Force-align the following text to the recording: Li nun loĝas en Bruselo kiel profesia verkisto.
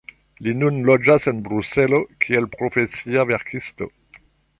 Li 0.45 0.53
nun 0.61 0.77
loĝas 0.87 1.27
en 1.31 1.43
Bruselo 1.49 1.99
kiel 2.25 2.47
profesia 2.55 3.27
verkisto. 3.33 3.89